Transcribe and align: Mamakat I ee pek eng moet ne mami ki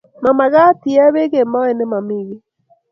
Mamakat 0.23 0.81
I 0.91 0.91
ee 1.03 1.13
pek 1.15 1.31
eng 1.41 1.49
moet 1.51 1.71
ne 1.75 1.85
mami 1.91 2.19
ki 2.27 2.35